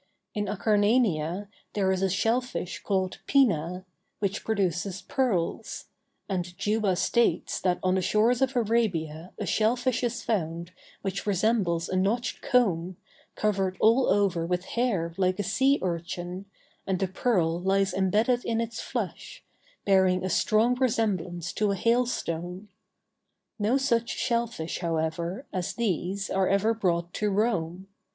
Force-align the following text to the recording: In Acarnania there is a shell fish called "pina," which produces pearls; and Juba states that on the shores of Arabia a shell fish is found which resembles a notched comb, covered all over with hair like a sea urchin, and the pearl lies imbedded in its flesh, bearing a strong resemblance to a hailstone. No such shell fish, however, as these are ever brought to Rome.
In 0.33 0.45
Acarnania 0.47 1.47
there 1.73 1.91
is 1.91 2.01
a 2.01 2.09
shell 2.09 2.41
fish 2.41 2.81
called 2.81 3.19
"pina," 3.27 3.85
which 4.17 4.43
produces 4.43 5.03
pearls; 5.03 5.89
and 6.27 6.57
Juba 6.57 6.95
states 6.95 7.59
that 7.61 7.77
on 7.83 7.93
the 7.93 8.01
shores 8.01 8.41
of 8.41 8.55
Arabia 8.55 9.31
a 9.37 9.45
shell 9.45 9.75
fish 9.75 10.03
is 10.03 10.23
found 10.23 10.71
which 11.03 11.27
resembles 11.27 11.87
a 11.87 11.95
notched 11.95 12.41
comb, 12.41 12.97
covered 13.35 13.77
all 13.79 14.07
over 14.09 14.43
with 14.43 14.65
hair 14.73 15.13
like 15.17 15.37
a 15.37 15.43
sea 15.43 15.77
urchin, 15.83 16.45
and 16.87 16.97
the 16.97 17.07
pearl 17.07 17.59
lies 17.61 17.93
imbedded 17.93 18.43
in 18.43 18.59
its 18.59 18.81
flesh, 18.81 19.43
bearing 19.85 20.25
a 20.25 20.31
strong 20.31 20.73
resemblance 20.79 21.53
to 21.53 21.69
a 21.69 21.75
hailstone. 21.75 22.69
No 23.59 23.77
such 23.77 24.09
shell 24.09 24.47
fish, 24.47 24.79
however, 24.79 25.45
as 25.53 25.75
these 25.75 26.31
are 26.31 26.49
ever 26.49 26.73
brought 26.73 27.13
to 27.13 27.29
Rome. 27.29 27.87